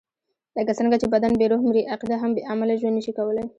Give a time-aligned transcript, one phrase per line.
[0.57, 3.45] لکه څنګه چې بدن بې روح مري، عقیده هم بې عمله ژوند نشي کولای.